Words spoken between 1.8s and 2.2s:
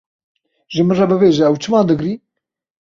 digirî?